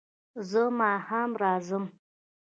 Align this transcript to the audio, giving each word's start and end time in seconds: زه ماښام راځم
زه 0.49 0.61
ماښام 0.79 1.29
راځم 1.41 1.85